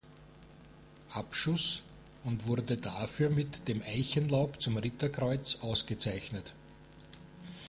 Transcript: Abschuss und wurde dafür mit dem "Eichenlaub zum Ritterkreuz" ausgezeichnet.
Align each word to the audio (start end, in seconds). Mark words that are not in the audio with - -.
Abschuss 1.13 1.83
und 2.23 2.47
wurde 2.47 2.75
dafür 2.75 3.29
mit 3.29 3.67
dem 3.67 3.83
"Eichenlaub 3.83 4.59
zum 4.59 4.77
Ritterkreuz" 4.77 5.59
ausgezeichnet. 5.61 6.53